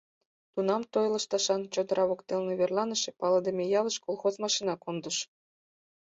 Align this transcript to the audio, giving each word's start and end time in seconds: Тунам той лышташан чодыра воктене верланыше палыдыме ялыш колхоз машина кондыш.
Тунам 0.53 0.81
той 0.93 1.05
лышташан 1.13 1.61
чодыра 1.73 2.03
воктене 2.09 2.53
верланыше 2.61 3.11
палыдыме 3.19 3.63
ялыш 3.79 3.97
колхоз 4.05 4.33
машина 4.43 4.75
кондыш. 4.83 5.17